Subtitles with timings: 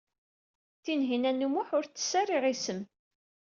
[0.83, 2.81] Tinhinan u Muḥ ur tettess ara iɣisem.